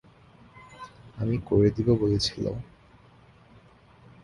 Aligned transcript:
আমি 1.17 1.35
করে 1.45 1.69
দিবো 1.71 1.93
বলেছিলো। 1.95 2.51